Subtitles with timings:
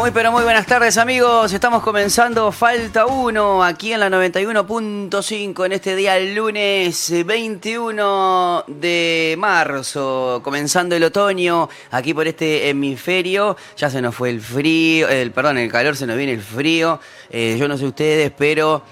[0.00, 5.72] Muy pero muy buenas tardes amigos, estamos comenzando Falta 1 aquí en la 91.5 en
[5.72, 14.00] este día lunes 21 de marzo, comenzando el otoño aquí por este hemisferio, ya se
[14.00, 16.98] nos fue el frío, el perdón, el calor se nos viene el frío,
[17.28, 18.82] eh, yo no sé ustedes, pero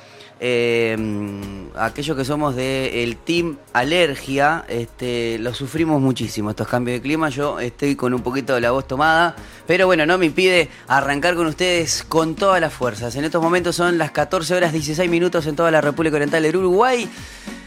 [0.41, 0.96] eh,
[1.77, 7.29] aquellos que somos del team alergia, este, lo sufrimos muchísimo estos cambios de clima.
[7.29, 9.35] Yo estoy con un poquito de la voz tomada,
[9.66, 13.16] pero bueno, no me impide arrancar con ustedes con todas las fuerzas.
[13.16, 16.57] En estos momentos son las 14 horas 16 minutos en toda la República Oriental del
[16.57, 17.08] Uruguay.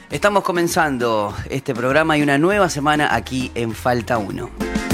[0.10, 4.91] Estamos comenzando este programa y una nueva semana aquí en Falta 1.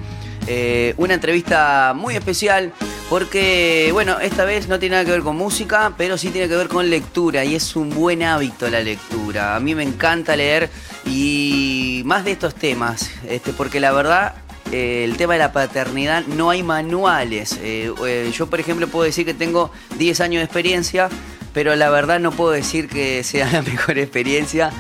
[0.47, 2.73] eh, una entrevista muy especial
[3.11, 6.57] porque, bueno, esta vez no tiene nada que ver con música, pero sí tiene que
[6.57, 9.57] ver con lectura y es un buen hábito la lectura.
[9.57, 10.71] A mí me encanta leer
[11.05, 14.37] y más de estos temas, este, porque la verdad
[14.73, 17.59] eh, el tema de la paternidad no hay manuales.
[17.63, 21.11] Eh, eh, yo, por ejemplo, puedo decir que tengo 10 años de experiencia,
[21.53, 24.71] pero la verdad no puedo decir que sea la mejor experiencia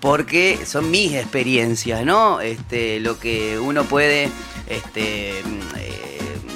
[0.00, 2.40] porque son mis experiencias, ¿no?
[2.40, 4.28] Este, lo que uno puede
[4.68, 5.42] este,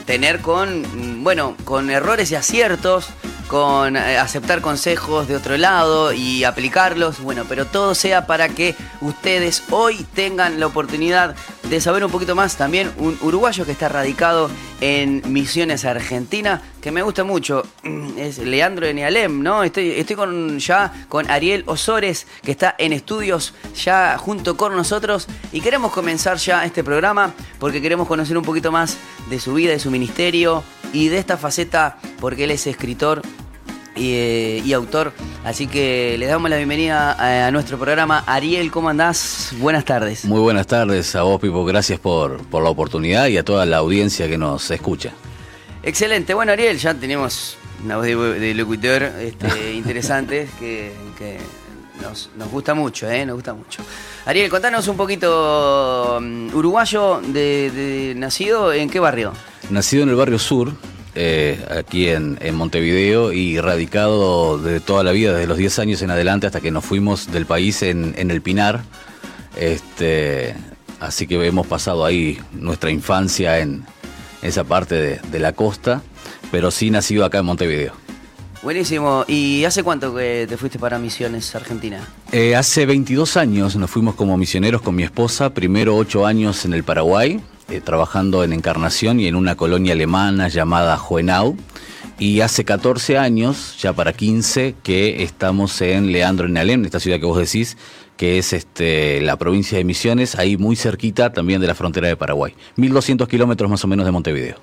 [0.05, 3.09] tener con, bueno, con errores y aciertos
[3.49, 9.65] con aceptar consejos de otro lado y aplicarlos, bueno, pero todo sea para que ustedes
[9.71, 11.35] hoy tengan la oportunidad
[11.71, 12.57] de saber un poquito más.
[12.57, 17.63] También un uruguayo que está radicado en Misiones Argentina, que me gusta mucho,
[18.19, 19.63] es Leandro Enialem, ¿no?
[19.63, 25.29] Estoy, estoy con, ya con Ariel Osores, que está en estudios ya junto con nosotros
[25.53, 28.97] y queremos comenzar ya este programa porque queremos conocer un poquito más
[29.29, 33.23] de su vida, de su ministerio y de esta faceta, porque él es escritor
[33.97, 35.13] eh, y, autor.
[35.45, 38.23] Así que le damos la bienvenida a, nuestro programa.
[38.27, 39.53] Ariel, ¿cómo andás?
[39.59, 40.25] Buenas tardes.
[40.25, 41.65] Muy buenas tardes a vos, Pipo.
[41.65, 45.13] Gracias por, la oportunidad y a toda la audiencia que nos escucha.
[45.83, 46.35] Excelente.
[46.35, 50.93] Bueno, Ariel, ya tenemos una voz de, locutor este, interesante que,
[52.01, 53.27] nos, gusta mucho, ¿eh?
[53.27, 53.83] Nos gusta mucho.
[54.25, 59.33] Ariel, contanos un poquito, mm, uruguayo de, nacido en qué barrio?
[59.69, 60.73] Nacido en el barrio sur,
[61.15, 66.11] eh, aquí en, Montevideo y radicado de toda la vida, desde los 10 años en
[66.11, 68.83] adelante hasta que nos fuimos del país en, el Pinar.
[69.57, 70.55] Este,
[71.01, 73.85] así que hemos pasado ahí nuestra infancia en
[74.43, 76.03] esa parte de, la costa,
[76.51, 77.93] pero sí nacido acá en Montevideo.
[78.63, 79.25] Buenísimo.
[79.27, 82.07] ¿Y hace cuánto que te fuiste para Misiones Argentina?
[82.31, 86.75] Eh, hace 22 años nos fuimos como misioneros con mi esposa, primero 8 años en
[86.75, 87.41] el Paraguay,
[87.71, 91.57] eh, trabajando en Encarnación y en una colonia alemana llamada Juenau.
[92.19, 97.19] Y hace 14 años, ya para 15, que estamos en Leandro en Alem, esta ciudad
[97.19, 97.79] que vos decís,
[98.17, 102.17] que es este, la provincia de Misiones, ahí muy cerquita también de la frontera de
[102.17, 102.55] Paraguay.
[102.77, 104.57] 1200 kilómetros más o menos de Montevideo.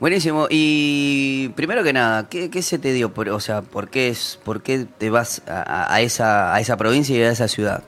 [0.00, 0.48] Buenísimo.
[0.50, 3.12] Y primero que nada, ¿qué, se te dio?
[3.14, 7.22] O sea, ¿por qué, es, por qué te vas a, esa, a esa provincia y
[7.22, 7.84] a esa ciudad?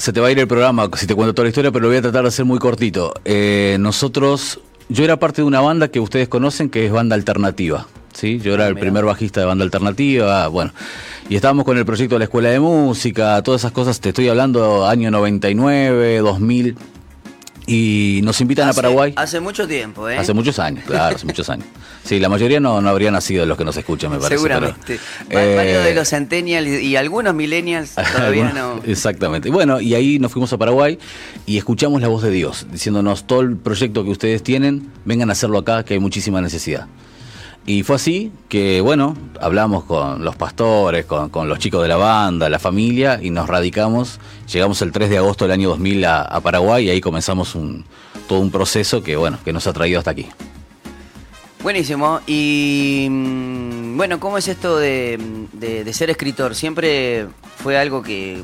[0.00, 1.88] Se te va a ir el programa si te cuento toda la historia, pero lo
[1.88, 3.12] voy a tratar de hacer muy cortito.
[3.26, 7.86] Eh, nosotros, yo era parte de una banda que ustedes conocen que es banda alternativa.
[8.14, 8.38] ¿sí?
[8.38, 10.72] Yo era ah, el primer bajista de banda alternativa, bueno.
[11.28, 14.30] Y estábamos con el proyecto de la escuela de música, todas esas cosas, te estoy
[14.30, 16.76] hablando año 99, 2000
[17.70, 19.12] y nos invitan a Paraguay.
[19.14, 20.18] Hace mucho tiempo, ¿eh?
[20.18, 21.66] Hace muchos años, claro, hace muchos años.
[22.04, 24.38] Sí, la mayoría no, no habría nacido los que nos escuchan, me parece.
[24.38, 24.98] Seguramente.
[25.32, 28.80] Varios de eh, los centennials y, algunos millennials todavía no.
[28.84, 29.50] Exactamente.
[29.50, 30.98] Bueno, y ahí nos fuimos a Paraguay
[31.46, 35.32] y escuchamos la voz de Dios, diciéndonos todo el proyecto que ustedes tienen, vengan a
[35.32, 36.88] hacerlo acá, que hay muchísima necesidad.
[37.66, 42.48] Y fue así que, bueno, hablamos con los pastores, con, los chicos de la banda,
[42.48, 44.18] la familia, y nos radicamos.
[44.52, 47.56] Llegamos el 3 de agosto del año 2000 a, Paraguay y ahí comenzamos
[48.28, 50.26] todo un proceso que, bueno, que nos ha traído hasta aquí.
[51.62, 52.20] Buenísimo.
[52.26, 55.18] Y mm, bueno, ¿cómo es esto de,
[55.52, 56.54] de ser escritor?
[56.54, 57.26] ¿Siempre
[57.62, 58.42] fue algo que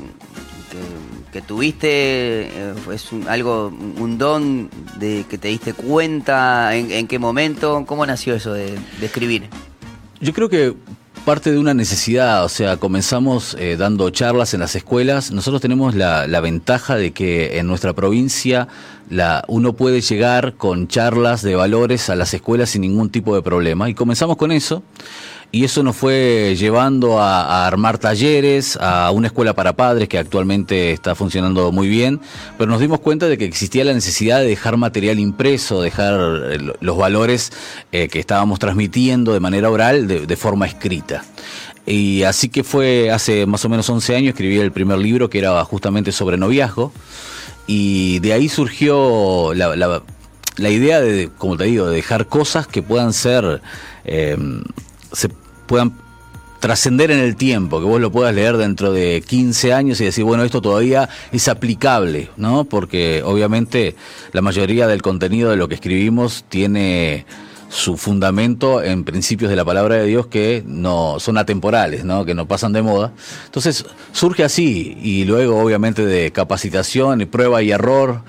[1.45, 4.69] tuviste, eh, es algo, un don
[4.99, 9.49] de que te diste cuenta, en, qué momento, cómo nació eso de, escribir.
[10.19, 10.73] Yo creo que
[11.25, 15.31] parte de una necesidad, o sea, comenzamos eh, dando charlas en las escuelas.
[15.31, 18.67] Nosotros tenemos la, ventaja de que en nuestra provincia
[19.09, 23.41] la, uno puede llegar con charlas de valores a las escuelas sin ningún tipo de
[23.41, 23.89] problema.
[23.89, 24.83] Y comenzamos con eso.
[25.51, 30.91] Y eso nos fue llevando a, armar talleres, a una escuela para padres que actualmente
[30.91, 32.19] está funcionando muy bien,
[32.57, 36.19] pero nos dimos cuenta de que existía la necesidad de dejar material impreso, dejar
[36.51, 37.51] eh, los valores
[37.91, 41.23] eh, que estábamos transmitiendo de manera oral de, forma escrita.
[41.85, 45.39] Y así que fue hace más o menos 11 años, escribí el primer libro que
[45.39, 46.91] era justamente sobre noviazgo,
[47.65, 49.75] y de ahí surgió la,
[50.57, 53.61] la idea de, como te digo, de dejar cosas que puedan ser,
[54.05, 54.37] eh,
[55.11, 55.29] se
[55.65, 55.93] puedan
[56.59, 60.23] trascender en el tiempo, que vos lo puedas leer dentro de 15 años y decir,
[60.23, 62.63] bueno, esto todavía es aplicable, ¿no?
[62.63, 63.95] Porque obviamente
[64.33, 67.25] la mayoría del contenido de lo que escribimos tiene
[67.69, 72.25] su fundamento en principios de la palabra de Dios que no son atemporales, ¿no?
[72.25, 73.11] que no pasan de moda.
[73.45, 78.21] Entonces surge así y luego obviamente de capacitación y prueba y error,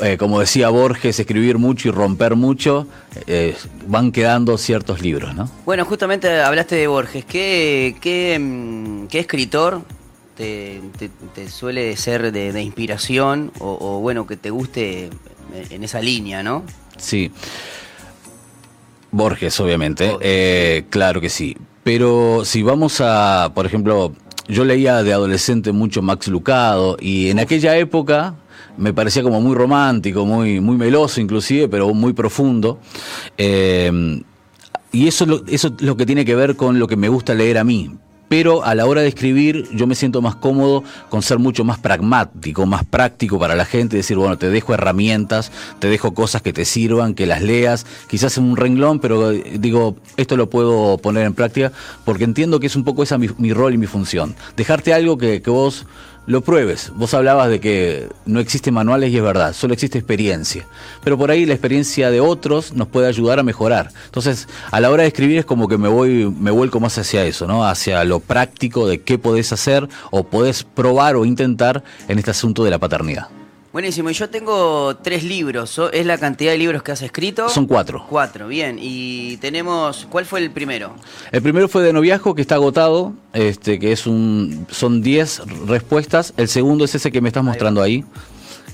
[0.00, 2.86] eh, como decía Borges, escribir mucho y romper mucho,
[3.26, 3.56] eh,
[3.86, 5.50] van quedando ciertos libros, ¿no?
[5.64, 7.24] Bueno, justamente hablaste de Borges.
[7.24, 9.82] ¿Qué, qué, mm, escritor
[10.36, 10.80] te,
[11.48, 15.10] suele ser de, inspiración o, bueno, que te guste
[15.70, 16.64] en esa línea, no?
[16.96, 17.32] Sí.
[19.10, 20.16] Borges, obviamente.
[20.20, 21.56] Eh, claro que sí.
[21.82, 24.12] Pero si vamos a, por ejemplo,
[24.46, 28.34] yo leía de adolescente mucho Max Lucado y en aquella época
[28.78, 32.78] me parecía como muy romántico, muy, muy meloso inclusive, pero muy profundo.
[33.36, 34.22] Eh,
[34.90, 37.58] y eso, eso es lo que tiene que ver con lo que me gusta leer
[37.58, 37.90] a mí.
[38.28, 41.78] Pero a la hora de escribir yo me siento más cómodo con ser mucho más
[41.78, 46.52] pragmático, más práctico para la gente, decir, bueno, te dejo herramientas, te dejo cosas que
[46.52, 50.98] te sirvan, que las leas, quizás en un renglón, pero eh, digo, esto lo puedo
[50.98, 51.72] poner en práctica
[52.04, 54.36] porque entiendo que es un poco esa mi, mi rol y mi función.
[54.56, 55.86] Dejarte algo que, que vos
[56.28, 56.92] lo pruebes.
[56.94, 60.66] Vos hablabas de que no existen manuales y es verdad, solo existe experiencia.
[61.02, 63.90] Pero por ahí la experiencia de otros nos puede ayudar a mejorar.
[64.04, 67.24] Entonces, a la hora de escribir es como que me voy, me vuelco más hacia
[67.24, 67.66] eso, ¿no?
[67.66, 72.62] Hacia lo práctico de qué podés hacer o podés probar o intentar en este asunto
[72.62, 73.37] de la paternidad.
[73.72, 75.80] Buenísimo, y yo tengo tres libros.
[75.92, 77.48] ¿Es la cantidad de libros que has escrito?
[77.50, 78.06] Son cuatro.
[78.08, 78.78] Cuatro, bien.
[78.80, 80.06] Y tenemos.
[80.10, 80.94] ¿Cuál fue el primero?
[81.32, 84.66] El primero fue de noviazgo, que está agotado, este, que es un.
[84.70, 86.32] son diez respuestas.
[86.38, 88.04] El segundo es ese que me estás mostrando ahí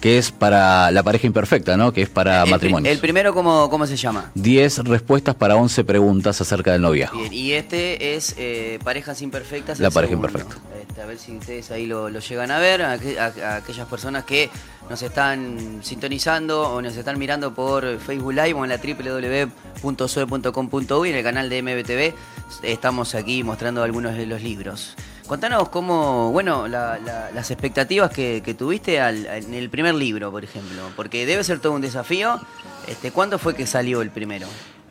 [0.04, 1.90] que es para la pareja imperfecta, ¿no?
[1.90, 2.92] Que es para matrimonio.
[2.92, 4.30] ¿El primero cómo, cómo se llama?
[4.34, 7.20] 10 respuestas para 11 preguntas acerca del noviazgo.
[7.20, 9.80] Bien, y este es eh, Parejas Imperfectas.
[9.80, 10.56] La pareja imperfecta.
[10.94, 14.48] Este, a ver si ustedes ahí lo, llegan a ver, a, aquellas personas que
[14.88, 21.16] nos están sintonizando o nos están mirando por Facebook Live o en la www.soe.com.uy en
[21.16, 22.14] el canal de MBTV.
[22.62, 24.94] Estamos aquí mostrando algunos de los libros.
[25.26, 31.42] Contanos cómo, bueno, las expectativas que, tuviste en el primer libro, por ejemplo, porque debe
[31.42, 32.38] ser todo un desafío.
[32.86, 34.46] Este, ¿Cuándo fue que salió el primero?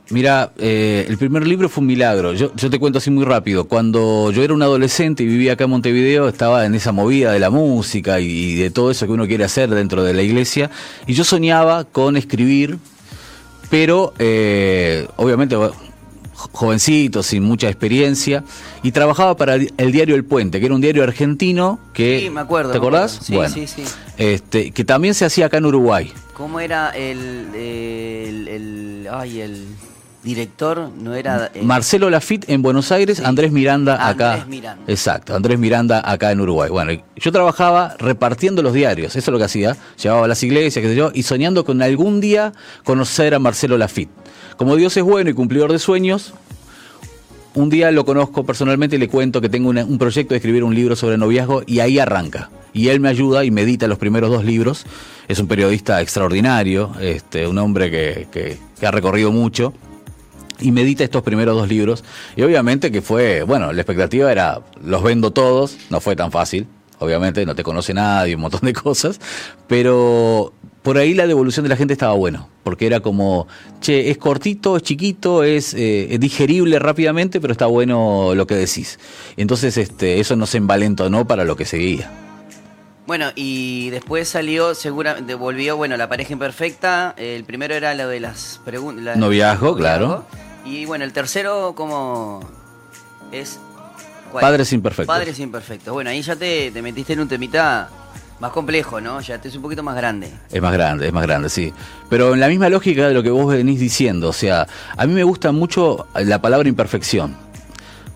[0.10, 2.34] Mira, eh, el primer libro fue un milagro.
[2.34, 3.66] Yo, te cuento así muy rápido.
[3.66, 7.40] Cuando yo era un adolescente y vivía acá en Montevideo, estaba en esa movida de
[7.40, 10.70] la música y de todo eso que uno quiere hacer dentro de la iglesia.
[11.08, 12.78] Y yo soñaba con escribir,
[13.70, 15.56] pero eh, obviamente
[16.34, 18.44] jovencito, sin mucha experiencia,
[18.82, 22.20] y trabajaba para el diario El Puente, que era un diario argentino que...
[22.20, 22.72] Sí, me acuerdo.
[22.72, 23.20] ¿Te acordás?
[23.22, 23.84] Sí, sí, sí.
[24.18, 26.12] Este, que también se hacía acá en Uruguay.
[26.34, 27.48] ¿Cómo era el...
[27.56, 29.66] el, el ay, el
[30.24, 34.34] director no era eh, Marcelo Lafitte en Buenos Aires, Andrés Miranda acá.
[34.34, 34.84] Andrés Miranda.
[34.88, 36.70] Exacto, Andrés Miranda acá en Uruguay.
[36.70, 40.82] Bueno, yo trabajaba repartiendo los diarios, eso es lo que hacía, llevaba a las iglesias,
[40.82, 42.54] qué sé yo, y soñando con algún día
[42.84, 44.12] conocer a Marcelo Lafitte.
[44.58, 46.34] Como Dios es bueno y cumplidor de sueños,
[47.56, 50.74] un día lo conozco personalmente y le cuento que tengo un proyecto de escribir un
[50.74, 52.50] libro sobre noviazgo y ahí arranca.
[52.74, 54.86] Y él me ayuda y medita los primeros dos libros.
[55.28, 59.74] Es un periodista extraordinario, este, un hombre que, ha recorrido mucho
[60.60, 62.04] y medita estos primeros dos libros.
[62.36, 66.68] Y obviamente que fue, bueno, la expectativa era, los vendo todos, no fue tan fácil,
[67.00, 69.20] obviamente no te conoce nadie, un montón de cosas,
[69.68, 73.48] pero por ahí la devolución de la gente estaba bueno, porque era como,
[73.80, 79.00] che, es cortito, es chiquito, es, eh, digerible rápidamente, pero está bueno lo que decís.
[79.38, 81.26] Entonces este, eso nos envalentó ¿no?
[81.26, 82.23] para lo que seguía.
[83.06, 88.20] Bueno, y después salió, seguramente, volvió, bueno, La pareja imperfecta, el primero era lo de
[88.20, 89.18] las preguntas.
[89.18, 90.26] Noviazgo, claro.
[90.66, 92.40] Y bueno, el tercero, ¿cómo
[93.32, 93.60] es?
[94.32, 95.14] Padres imperfectos.
[95.14, 95.94] Padres imperfectos.
[95.94, 97.90] Bueno, ahí ya te, te metiste en un temita
[98.40, 99.22] más complejo, ¿no?
[99.22, 100.32] Ya te es un poquito más grande.
[100.52, 101.74] Es más grande, es más grande, sí.
[102.10, 104.68] Pero en la misma lógica de lo que vos venís diciendo, o sea,
[104.98, 107.43] a mí me gusta mucho la palabra imperfección.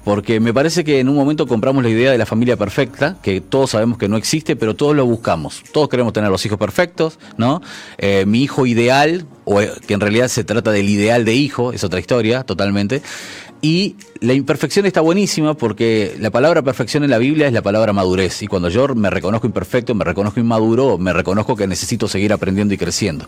[0.07, 3.41] Porque me parece que en un momento compramos la idea de la familia perfecta, que
[3.41, 5.63] todos sabemos que no existe, pero todos lo buscamos.
[5.73, 7.61] Todos queremos tener los hijos perfectos, ¿no?
[7.97, 11.73] Eh, mi hijo ideal, o eh, que en realidad se trata del ideal de hijo,
[11.73, 13.01] es otra historia totalmente.
[13.61, 17.91] Y la imperfección está buenísima porque la palabra perfección en la Biblia es la palabra
[17.91, 18.41] madurez.
[18.41, 22.73] Y cuando yo me reconozco imperfecto, me reconozco inmaduro, me reconozco que necesito seguir aprendiendo
[22.73, 23.27] y creciendo.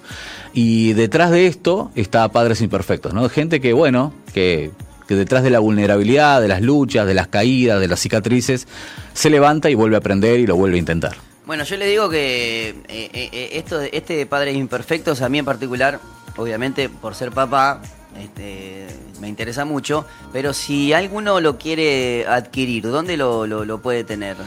[0.53, 3.27] Y detrás de esto está Padres Imperfectos, ¿no?
[3.27, 4.71] Gente que, bueno, que,
[5.09, 8.67] que detrás de la vulnerabilidad, de las luchas, de las caídas, de las cicatrices,
[9.13, 11.15] se levanta y vuelve a aprender y lo vuelve a intentar.
[11.47, 15.45] Bueno, yo le digo que eh, eh, esto, este de Padres Imperfectos, a mí en
[15.45, 15.99] particular,
[16.37, 17.81] obviamente por ser papá,
[18.19, 18.85] este,
[19.19, 24.37] me interesa mucho, pero si alguno lo quiere adquirir, ¿dónde lo, puede tener?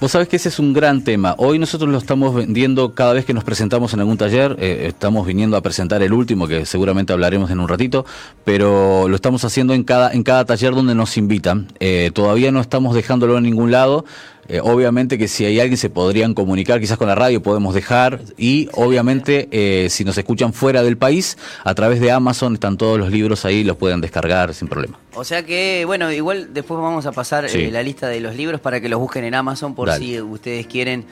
[0.00, 1.34] Vos sabés que ese es un gran tema.
[1.38, 4.54] Hoy nosotros lo estamos vendiendo cada vez que nos presentamos en algún taller.
[4.60, 8.06] Eh, estamos viniendo a presentar el último, que seguramente hablaremos en un ratito,
[8.44, 11.66] pero lo estamos haciendo en cada, en cada taller donde nos invitan.
[11.80, 14.04] Eh, todavía no estamos dejándolo en ningún lado.
[14.48, 18.20] Eh, obviamente que si hay alguien se podrían comunicar, quizás con la radio podemos dejar
[18.38, 22.98] y obviamente eh, si nos escuchan fuera del país, a través de Amazon están todos
[22.98, 24.98] los libros ahí, los pueden descargar sin problema.
[25.14, 28.60] O sea que, bueno, igual después vamos a pasar eh, la lista de los libros
[28.60, 31.04] para que los busquen en Amazon por si ustedes quieren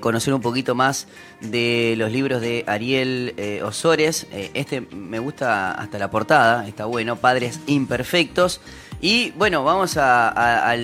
[0.00, 1.06] conocer un poquito más
[1.40, 4.26] de los libros de Ariel Osores.
[4.32, 8.60] este me gusta hasta la portada, está bueno, Padres Imperfectos.
[9.00, 10.74] Y bueno, vamos a,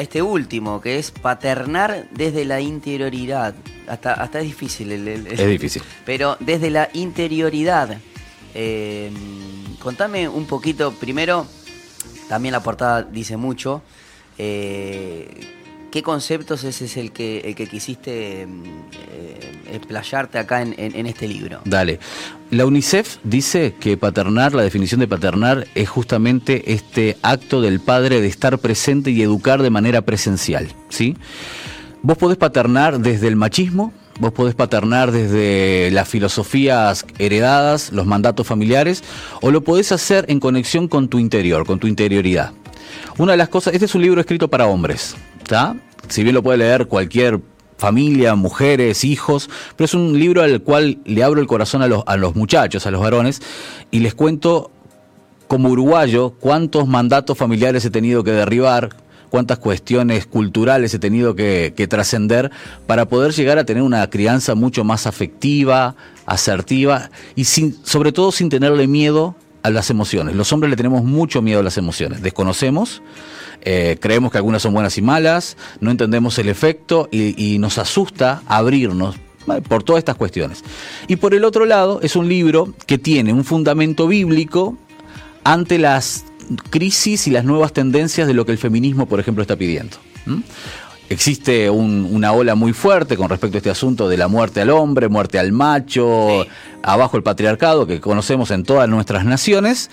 [0.00, 3.54] este último, que es paternar desde la interioridad.
[3.88, 4.92] Hasta, hasta es difícil.
[4.92, 5.82] El, es difícil.
[6.04, 7.98] Pero desde la interioridad.
[8.54, 9.10] Eh,
[9.78, 11.46] contame un poquito, primero,
[12.28, 13.82] también la portada dice mucho.
[14.36, 15.61] Eh,
[15.92, 18.46] ¿Qué conceptos ese es el que, que quisiste eh,
[19.70, 21.60] explayarte acá en, este libro?
[21.66, 22.00] Dale.
[22.50, 28.22] La UNICEF dice que paternar, la definición de paternar es justamente este acto del padre
[28.22, 30.68] de estar presente y educar de manera presencial.
[30.88, 31.14] ¿sí?
[32.00, 38.46] Vos podés paternar desde el machismo, vos podés paternar desde las filosofías heredadas, los mandatos
[38.46, 39.04] familiares,
[39.42, 42.52] o lo podés hacer en conexión con tu interior, con tu interioridad.
[43.18, 45.16] Una de las cosas, este es un libro escrito para hombres,
[46.08, 47.40] si bien lo puede leer cualquier
[47.82, 52.36] familia, mujeres, hijos, pero es un libro al cual le abro el corazón a los,
[52.36, 53.42] muchachos, a los varones,
[53.90, 54.70] y les cuento
[55.48, 58.90] como uruguayo cuántos mandatos familiares he tenido que derribar,
[59.30, 62.52] cuántas cuestiones culturales he tenido que, que trascender
[62.86, 68.30] para poder llegar a tener una crianza mucho más afectiva, asertiva y sin, sobre todo
[68.30, 70.36] sin tenerle miedo a las emociones.
[70.36, 73.02] Los hombres le tenemos mucho miedo a las emociones, desconocemos
[73.64, 78.42] eh, creemos que algunas son buenas y malas, no entendemos el efecto y, nos asusta
[78.46, 79.16] abrirnos
[79.68, 80.64] por todas estas cuestiones.
[81.06, 84.76] Y por el otro lado, es un libro que tiene un fundamento bíblico
[85.44, 86.24] ante las
[86.70, 89.96] crisis y las nuevas tendencias de lo que el feminismo, por ejemplo, está pidiendo.
[91.08, 95.08] Existe una ola muy fuerte con respecto a este asunto de la muerte al hombre,
[95.08, 96.46] muerte al macho,
[96.82, 99.90] abajo el patriarcado que conocemos en todas nuestras naciones.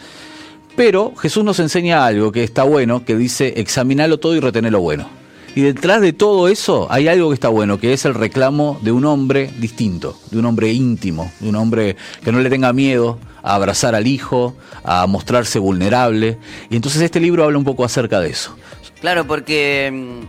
[0.80, 4.80] Pero Jesús nos enseña algo que está bueno, que dice examinalo todo y retener lo
[4.80, 5.10] bueno.
[5.54, 8.94] Y detrás de todo eso hay algo que está bueno, que es el reclamo de
[8.94, 13.20] un hombre distinto, de un hombre íntimo, de un hombre que no le tenga miedo
[13.44, 14.56] a abrazar al hijo,
[14.86, 16.38] a mostrarse vulnerable.
[16.70, 18.56] Y entonces este libro habla un poco acerca de eso.
[19.02, 20.22] Claro, porque mm,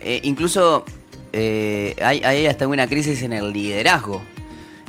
[0.00, 0.86] eh, incluso
[1.34, 4.22] eh, hay, hasta una crisis en el liderazgo.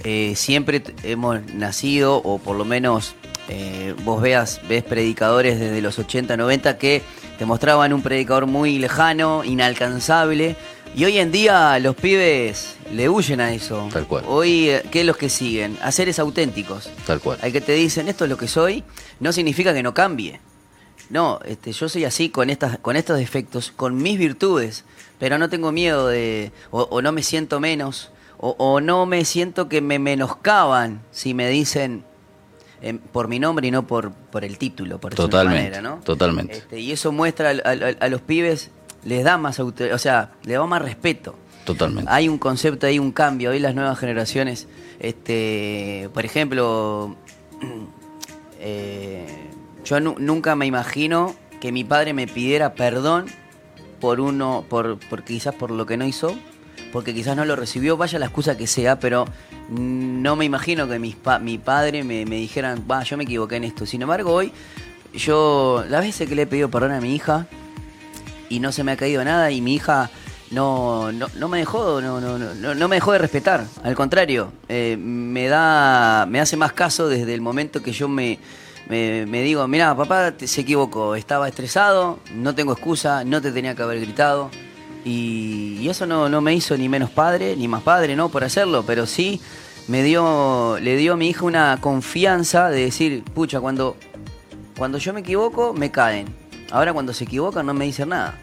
[0.05, 3.15] Eh, siempre hemos nacido, o por lo menos
[3.47, 7.01] eh, vos veas, ves predicadores desde los 80, 90 que
[7.37, 10.55] te mostraban un predicador muy lejano, inalcanzable.
[10.95, 13.89] Y hoy en día los pibes le huyen a eso.
[13.91, 14.23] Tal cual.
[14.27, 15.77] Hoy, eh, ¿qué es los que siguen?
[15.81, 16.89] A seres auténticos.
[17.05, 17.37] Tal cual.
[17.41, 18.83] Hay que te dicen, esto es lo que soy,
[19.19, 20.39] no significa que no cambie.
[21.09, 24.85] No, este, yo soy así con, estas, con estos defectos, con mis virtudes,
[25.19, 29.69] pero no tengo miedo de, o, no me siento menos, o, o no me siento
[29.69, 32.03] que me menoscaban si me dicen,
[32.93, 36.01] por mi nombre y no por, por el título, por totalmente, manera, ¿no?
[36.03, 36.57] Totalmente.
[36.57, 38.69] Este, y eso muestra a, los pibes,
[39.03, 41.35] les da más o sea, les da más respeto.
[41.65, 42.09] Totalmente.
[42.13, 43.49] Hay un concepto, hay un cambio.
[43.49, 44.67] Hoy las nuevas generaciones,
[44.99, 47.15] este, por ejemplo,
[48.59, 49.25] eh,
[49.83, 53.25] yo nunca me imagino que mi padre me pidiera perdón
[53.99, 56.35] por uno, por, por quizás por lo que no hizo,
[56.91, 59.25] porque quizás no lo recibió, vaya la excusa que sea, pero
[59.69, 63.85] no me imagino que mis mi padre me, dijeran, va, yo me equivoqué en esto.
[63.85, 64.51] Sin embargo, hoy,
[65.13, 67.47] yo, las veces que le he pedido perdón a mi hija
[68.49, 70.09] y no se me ha caído nada y mi hija
[70.51, 73.65] no, no, me dejó, no, no, no, no me dejó de respetar.
[73.83, 78.39] Al contrario, eh, me da, me hace más caso desde el momento que yo me,
[78.87, 83.81] me, digo, mira, papá se equivocó, estaba estresado, no tengo excusa, no te tenía que
[83.81, 84.49] haber gritado.
[85.05, 88.29] Y, eso no, no, me hizo ni menos padre, ni más padre, ¿no?
[88.29, 89.39] Por hacerlo, pero sí
[89.87, 93.95] me dio, le dio a mi hija una confianza de decir, pucha, cuando
[94.77, 96.27] cuando yo me equivoco, me caen.
[96.71, 98.35] Ahora cuando se equivocan no me dicen nada.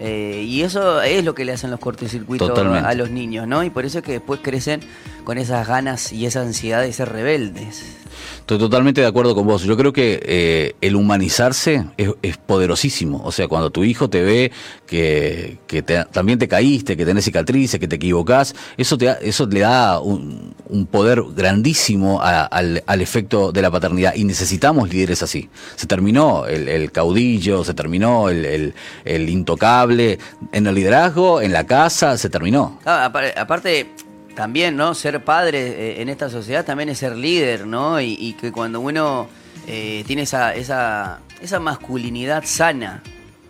[0.00, 3.62] Eh, y eso es lo que le hacen los cortocircuitos a los niños, ¿no?
[3.64, 4.80] Y por eso es que después crecen
[5.24, 7.84] con esas ganas y esa ansiedad de ser rebeldes.
[8.44, 9.62] Estoy totalmente de acuerdo con vos.
[9.62, 13.22] Yo creo que eh, el humanizarse es, poderosísimo.
[13.24, 14.52] O sea, cuando tu hijo te ve
[14.86, 15.56] que,
[16.12, 20.52] también te caíste, que tenés cicatrices, que te equivocás, eso, te, eso le da un,
[20.90, 24.14] poder grandísimo al, efecto de la paternidad.
[24.14, 25.48] Y necesitamos líderes así.
[25.76, 28.74] Se terminó el, caudillo, se terminó el,
[29.06, 30.18] intocable.
[30.52, 32.78] En el liderazgo, en la casa, se terminó.
[32.84, 33.86] aparte
[34.34, 34.94] también, ¿no?
[34.94, 38.00] Ser padre eh, en esta sociedad también es ser líder, ¿no?
[38.00, 39.28] Y, que cuando uno
[39.66, 43.02] eh, tiene esa, esa, esa, masculinidad sana,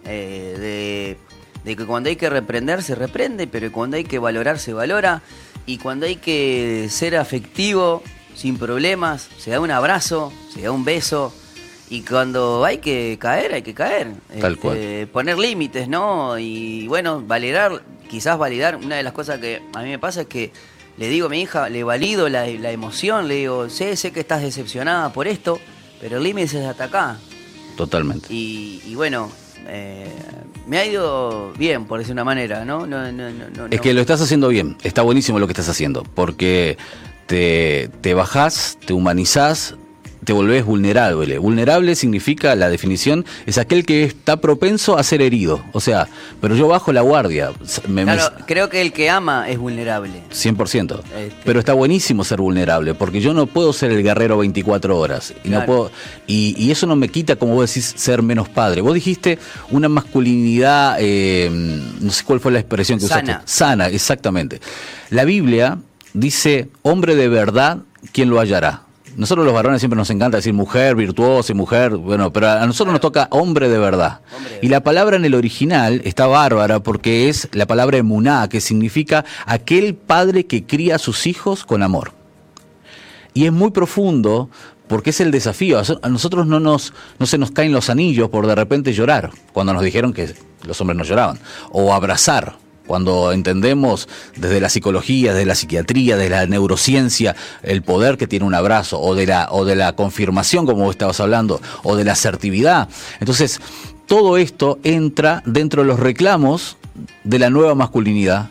[0.05, 1.17] eh,
[1.65, 5.23] de, que cuando hay que reprender, se reprende, pero cuando hay que valorar, se valora,
[5.67, 8.03] y cuando hay que ser afectivo,
[8.35, 11.33] sin problemas, se da un abrazo, se da un beso,
[11.89, 14.13] y cuando hay que caer, hay que caer.
[14.41, 15.09] Tal cual.
[15.13, 16.39] Poner límites, ¿no?
[16.39, 20.27] Y bueno, validar, quizás validar, una de las cosas que a mí me pasa es
[20.27, 20.53] que
[20.97, 24.43] le digo a mi hija, le valido la, emoción, le digo, sé, sé que estás
[24.43, 25.59] decepcionada por esto,
[26.01, 27.19] pero el límite es hasta acá.
[27.77, 28.29] Totalmente.
[28.31, 29.31] Y, bueno,
[29.67, 30.09] eh,
[30.67, 32.87] me ha ido bien, por decir una manera, ¿no?
[32.87, 36.05] No, no, no es que lo estás haciendo bien, está buenísimo lo que estás haciendo,
[36.05, 36.79] porque
[37.27, 39.75] te, te bajás, te humanizás,
[40.25, 41.39] te volvés vulnerable.
[41.39, 45.63] Vulnerable significa, la definición, es aquel que está propenso a ser herido.
[45.73, 46.09] O sea,
[46.41, 47.53] pero yo bajo la guardia.
[47.87, 50.23] claro, creo que el que ama es vulnerable.
[50.33, 51.01] 100%.
[51.01, 51.37] Este.
[51.45, 55.35] Pero está buenísimo ser vulnerable, porque yo no puedo ser el guerrero 24 horas.
[55.45, 55.91] Y, no puedo,
[56.27, 58.81] y, eso no me quita, como vos decís, ser menos padre.
[58.81, 59.39] Vos dijiste
[59.71, 61.51] una masculinidad, eh,
[62.01, 63.23] no sé cuál fue la expresión que Sana.
[63.23, 63.53] usaste.
[63.53, 64.61] Sana, exactamente.
[65.11, 65.79] La Biblia
[66.15, 67.79] dice, hombre de verdad,
[68.13, 68.84] ¿quién lo hallará?
[69.17, 72.93] Nosotros los varones siempre nos encanta decir mujer virtuosa y mujer, bueno, pero a nosotros
[72.93, 74.21] nos toca hombre de verdad.
[74.63, 79.25] Y la palabra en el original está bárbara porque es la palabra emuná, que significa
[79.47, 82.13] aquel padre que cría a sus hijos con amor.
[83.35, 84.49] Y es muy profundo
[84.87, 85.81] porque es el desafío.
[86.03, 89.73] A nosotros no, nos, no se nos caen los anillos por de repente llorar, cuando
[89.73, 90.35] nos dijeron que
[90.67, 91.39] los hombres no lloraban,
[91.71, 98.17] o abrazar cuando entendemos desde la psicología, desde la psiquiatría, desde la neurociencia, el poder
[98.17, 101.97] que tiene un abrazo, o de la, o de la confirmación, como estabas hablando, o
[101.97, 102.89] de la asertividad.
[103.21, 103.61] Entonces,
[104.07, 106.77] todo esto entra dentro de los reclamos
[107.25, 108.51] de la nueva masculinidad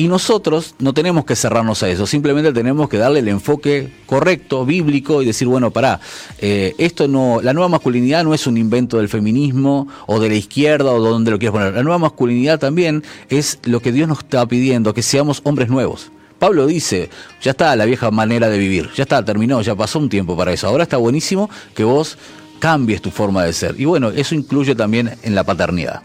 [0.00, 4.64] y nosotros no tenemos que cerrarnos a eso, simplemente tenemos que darle el enfoque correcto,
[4.64, 6.00] bíblico, y decir, bueno, pará,
[6.38, 10.36] eh, esto no, la nueva masculinidad no es un invento del feminismo o de la
[10.36, 11.74] izquierda o de donde lo quieras poner.
[11.74, 16.10] La nueva masculinidad también es lo que Dios nos está pidiendo, que seamos hombres nuevos.
[16.38, 17.10] Pablo dice,
[17.42, 20.50] ya está la vieja manera de vivir, ya está, terminó, ya pasó un tiempo para
[20.50, 20.66] eso.
[20.66, 22.16] Ahora está buenísimo que vos
[22.58, 23.78] cambies tu forma de ser.
[23.78, 26.00] Y bueno, eso incluye también en la paternidad.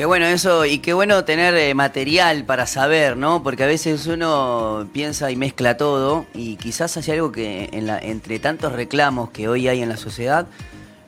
[0.00, 3.42] Qué bueno eso, y qué bueno tener eh, material para saber, ¿no?
[3.42, 7.98] Porque a veces uno piensa y mezcla todo, y quizás hace algo que en la,
[7.98, 10.46] entre tantos reclamos que hoy hay en la sociedad,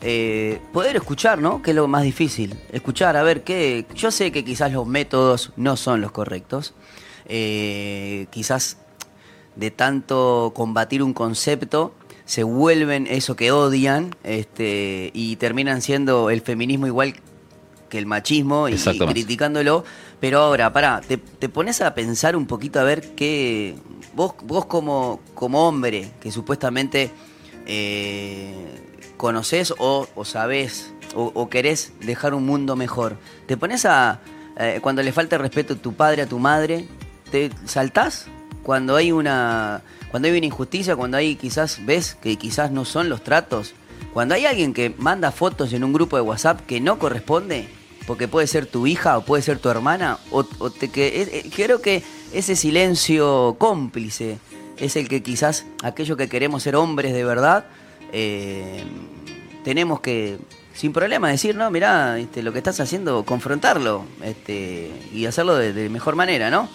[0.02, 1.62] eh, poder escuchar, ¿no?
[1.62, 2.54] Que es lo más difícil.
[2.70, 3.86] Escuchar, a ver qué.
[3.94, 6.74] Yo sé que quizás los métodos no son los correctos.
[7.24, 8.76] Eh, quizás
[9.56, 11.94] de tanto combatir un concepto
[12.26, 17.14] se vuelven eso que odian este, y terminan siendo el feminismo igual
[17.92, 19.84] que el machismo y, criticándolo.
[20.18, 21.18] Pero ahora, pará, te,
[21.50, 23.74] pones a pensar un poquito a ver qué.
[24.14, 27.10] Vos, vos como, como hombre, que supuestamente
[27.66, 28.54] eh,
[29.18, 34.20] conoces o, o sabés o, querés dejar un mundo mejor, te pones a.
[34.56, 36.88] Eh, cuando le falta respeto a tu padre, a tu madre,
[37.30, 38.26] ¿te saltás?
[38.62, 39.82] Cuando hay una.
[40.10, 43.74] Cuando hay una injusticia, cuando hay quizás ves que quizás no son los tratos,
[44.14, 47.68] cuando hay alguien que manda fotos en un grupo de WhatsApp que no corresponde,
[48.06, 51.80] porque puede ser tu hija o puede ser tu hermana, o, te, que, eh, creo
[51.80, 54.38] que ese silencio cómplice
[54.78, 57.66] es el que quizás aquello que queremos ser hombres de verdad,
[58.12, 58.82] eh,
[59.64, 60.38] tenemos que,
[60.74, 65.88] sin problema, decir, no, mirá, este, lo que estás haciendo, confrontarlo este, y hacerlo de,
[65.88, 66.68] mejor manera, ¿no?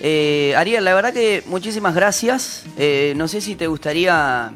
[0.00, 2.64] Eh, Ariel, la verdad que muchísimas gracias.
[3.14, 4.52] no sé si te gustaría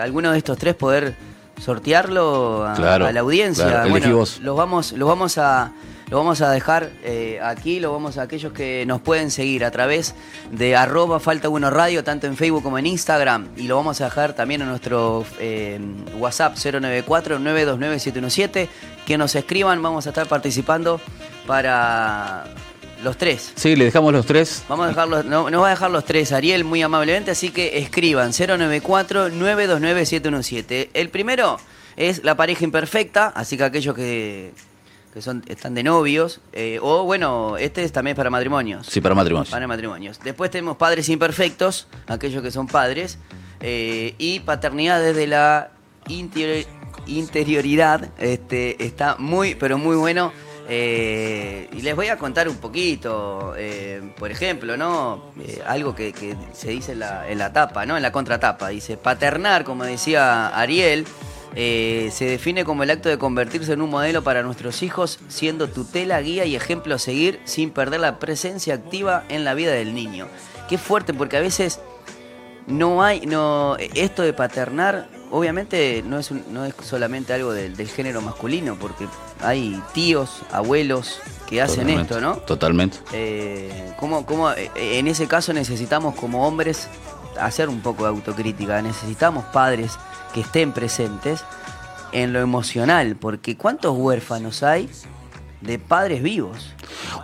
[0.00, 1.27] alguno de estos tres poder
[1.60, 3.86] sortearlo a, la audiencia.
[3.88, 5.72] bueno, los vamos, los vamos a
[6.10, 9.70] lo vamos a dejar eh, aquí, lo vamos a aquellos que nos pueden seguir a
[9.70, 10.14] través
[10.50, 13.48] de arroba falta uno radio, tanto en Facebook como en Instagram.
[13.56, 15.78] Y lo vamos a dejar también en nuestro eh,
[16.18, 18.68] WhatsApp 094-929-717.
[19.06, 20.98] Que nos escriban, vamos a estar participando
[21.46, 22.44] para
[23.02, 23.52] los tres.
[23.54, 24.64] Sí, le dejamos los tres.
[24.68, 27.78] Vamos a dejarlos, no, nos va a dejar los tres Ariel muy amablemente, así que
[27.78, 30.90] escriban 094-929-717.
[30.94, 31.58] El primero
[31.96, 34.52] es la pareja imperfecta, así que aquellos que,
[35.12, 38.86] que son, están de novios, eh, o bueno, este es también para matrimonios.
[38.86, 39.50] Sí, para matrimonios.
[39.50, 40.20] Para matrimonios.
[40.22, 43.18] Después tenemos padres imperfectos, aquellos que son padres,
[43.60, 45.70] eh, y paternidad desde la
[46.08, 46.66] interior-
[47.06, 48.10] interioridad.
[48.18, 50.32] Este, está muy, pero muy bueno.
[50.70, 55.32] Eh, y les voy a contar un poquito, eh, por ejemplo, ¿no?
[55.40, 56.12] Eh, algo que,
[56.52, 57.96] se dice en la, en la tapa, ¿no?
[57.96, 58.68] En la contratapa.
[58.68, 61.06] Dice, paternar, como decía Ariel,
[61.54, 66.20] se define como el acto de convertirse en un modelo para nuestros hijos, siendo tutela,
[66.20, 70.28] guía y ejemplo a seguir sin perder la presencia activa en la vida del niño.
[70.68, 71.80] Qué fuerte, porque a veces
[72.66, 77.76] no hay, no, esto de paternar, obviamente no es, un- no es solamente algo del,
[77.76, 79.06] del género masculino, porque
[79.40, 82.36] hay tíos, abuelos que hacen Totalmente, esto, ¿no?
[82.38, 82.98] Totalmente.
[83.12, 86.88] Eh, ¿cómo, cómo, eh, en ese caso necesitamos como hombres
[87.40, 89.92] hacer un poco de autocrítica, necesitamos padres
[90.34, 91.44] que estén presentes
[92.12, 94.88] en lo emocional, porque ¿cuántos huérfanos hay
[95.60, 96.74] de padres vivos?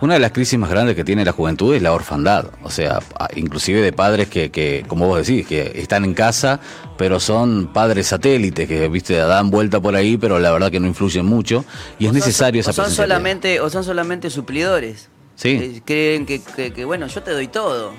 [0.01, 2.47] Una de las crisis más grandes que tiene la juventud es la orfandad.
[2.63, 2.99] O sea,
[3.35, 6.59] inclusive de padres que, que, como vos decís, que están en casa,
[6.97, 10.87] pero son padres satélites, que viste, dan vuelta por ahí, pero la verdad que no
[10.87, 11.65] influyen mucho.
[11.99, 15.09] Y es son- necesario esa o son solamente O son solamente suplidores.
[15.35, 15.49] Sí.
[15.49, 17.93] Eh, creen que, que- que, bueno, yo te doy todo.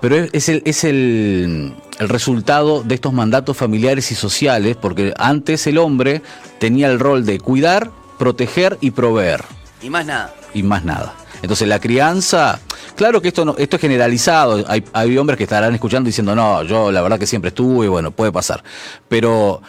[0.00, 5.66] Pero es el, es el, el resultado de estos mandatos familiares y sociales, porque antes
[5.66, 6.20] el hombre
[6.58, 9.42] tenía el rol de cuidar, proteger y proveer.
[9.84, 10.34] Y más nada.
[10.54, 11.14] y más nada.
[11.42, 12.58] Entonces la crianza,
[12.96, 16.62] claro que esto no, esto es generalizado, hay, hay hombres que estarán escuchando diciendo, no,
[16.62, 18.64] yo la verdad que siempre estuve, bueno, puede pasar.
[19.08, 19.60] Pero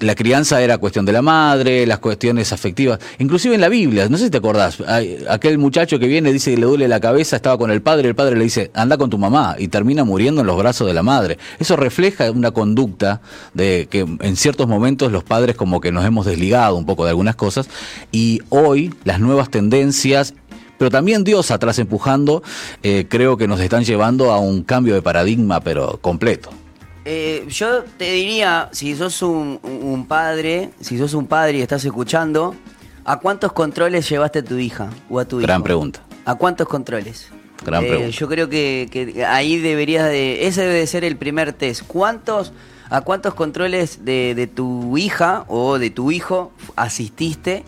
[0.00, 4.18] la crianza era cuestión de la madre, las cuestiones afectivas, inclusive en la Biblia, no
[4.18, 4.78] sé si te acordás,
[5.28, 8.14] aquel muchacho que viene dice que le duele la cabeza, estaba con el padre, el
[8.14, 11.02] padre le dice, anda con tu mamá, y termina muriendo en los brazos de la
[11.02, 11.38] madre.
[11.58, 13.20] Eso refleja una conducta
[13.54, 17.10] de que en ciertos momentos los padres como que nos hemos desligado un poco de
[17.10, 17.68] algunas cosas,
[18.12, 20.34] y hoy las nuevas tendencias
[20.78, 22.42] pero también Dios atrás empujando,
[22.82, 26.48] eh, creo que nos están llevando a un cambio de paradigma, pero completo.
[27.04, 31.84] Eh, yo te diría, si sos un, un padre, si sos un padre y estás
[31.84, 32.54] escuchando,
[33.04, 35.46] ¿a cuántos controles llevaste a tu hija o a tu hijo?
[35.46, 36.02] Gran pregunta.
[36.26, 37.28] ¿A cuántos controles?
[37.64, 38.10] Gran Eh, pregunta.
[38.10, 40.46] Yo creo que, que ahí deberías de...
[40.46, 41.82] Ese debe de ser el primer test.
[41.86, 42.52] ¿Cuántos,
[42.90, 47.64] ¿A cuántos controles de, de tu hija o de tu hijo asististe?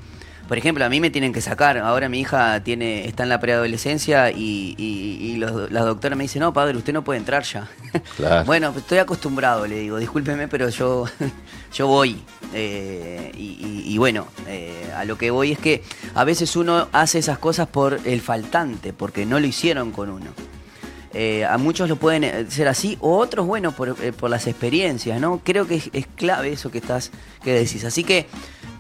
[0.53, 1.79] Por ejemplo, a mí me tienen que sacar.
[1.79, 6.25] Ahora mi hija tiene está en la preadolescencia y, y, y los- la doctora me
[6.25, 7.71] dice, no, padre, usted no puede entrar ya.
[8.19, 8.45] Claro.
[8.45, 11.07] bueno, pues estoy acostumbrado, le digo, discúlpeme, pero yo,
[11.75, 12.23] yo voy.
[12.53, 15.83] Eh, y, bueno, eh, a lo que voy es que
[16.15, 20.33] a veces uno hace esas cosas por el faltante, porque no lo hicieron con uno.
[21.15, 25.41] Eh, a muchos lo pueden ser así, o otros, bueno, por, por las experiencias, ¿no?
[25.43, 27.11] Creo que es, es clave eso que estás,
[27.43, 27.85] que decís.
[27.87, 28.27] Así que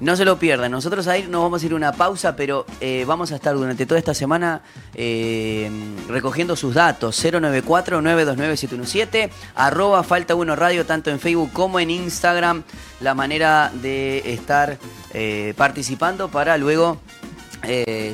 [0.03, 0.73] no se lo pierdan.
[0.73, 3.87] Nosotros ahí nos vamos a ir a una pausa, pero eh, vamos a estar durante
[3.87, 4.63] toda esta semana
[4.95, 5.71] eh,
[6.09, 7.25] recogiendo sus datos.
[7.25, 12.65] 094-929-717, arroba falta uno radio, tanto en Facebook como en Instagram.
[13.01, 14.77] La manera de estar
[15.15, 17.01] eh, participando para luego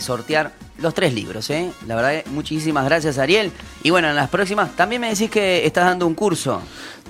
[0.00, 1.50] sortear los tres libros.
[1.86, 3.50] La verdad, muchísimas gracias, Ariel.
[3.82, 6.60] Y bueno, en las próximas, también me decís que estás dando un curso.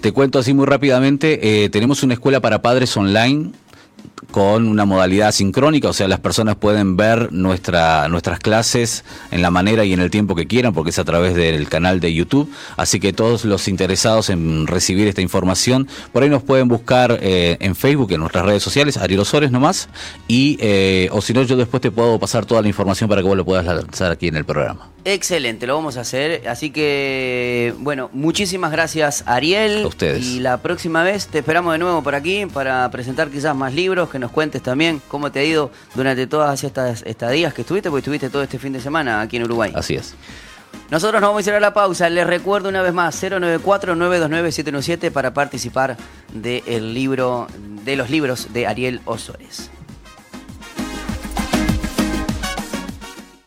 [0.01, 3.51] Te cuento así muy rápidamente, tenemos una escuela para padres online
[4.31, 9.51] con una modalidad sincrónica, o sea, las personas pueden ver nuestra, nuestras clases en la
[9.51, 12.51] manera y en el tiempo que quieran, porque es a través del canal de YouTube.
[12.77, 17.57] Así que todos los interesados en recibir esta información, por ahí nos pueden buscar eh,
[17.61, 19.89] en Facebook, en nuestras redes sociales, Ariel Osores nomás,
[20.27, 23.29] y, eh, o si no, yo después te puedo pasar toda la información para que
[23.29, 24.91] vos lo puedas lanzar aquí en el programa.
[25.05, 26.47] Excelente, lo vamos a hacer.
[26.49, 29.85] Así que, bueno, muchísimas gracias, Ariel.
[29.85, 30.27] A ustedes.
[30.27, 34.08] Y la próxima vez te esperamos de nuevo por aquí para presentar quizás más libros,
[34.09, 38.01] que nos cuentes también cómo te ha ido durante todas estas estadías que estuviste, porque
[38.01, 39.73] estuviste todo este fin de semana aquí en Uruguay.
[39.75, 40.14] Así es.
[40.90, 42.09] Nosotros nos vamos a ir a la pausa.
[42.09, 45.97] Les recuerdo una vez más, 094-929-717 para participar
[46.33, 47.47] del libro,
[47.85, 49.71] de los libros de Ariel Osores.